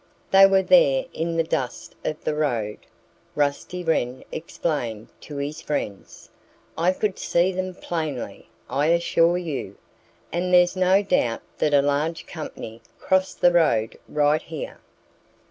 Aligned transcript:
"They 0.31 0.47
were 0.47 0.63
there 0.63 1.05
in 1.13 1.37
the 1.37 1.43
dust 1.43 1.93
of 2.03 2.23
the 2.23 2.33
road," 2.33 2.79
Rusty 3.35 3.83
Wren 3.83 4.23
explained 4.31 5.09
to 5.21 5.37
his 5.37 5.61
friends. 5.61 6.27
"I 6.75 6.91
could 6.91 7.19
see 7.19 7.51
them 7.51 7.75
plainly, 7.75 8.49
I 8.67 8.87
assure 8.87 9.37
you. 9.37 9.77
And 10.33 10.51
there's 10.51 10.75
no 10.75 11.03
doubt 11.03 11.43
that 11.59 11.75
a 11.75 11.83
large 11.83 12.25
company 12.25 12.81
crossed 12.99 13.41
the 13.41 13.51
road 13.51 13.99
right 14.09 14.41
here." 14.41 14.79